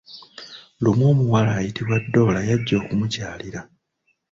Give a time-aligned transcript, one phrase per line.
[0.83, 3.61] Lumu omuwala ayitibwa Doola yajja okumukyalira.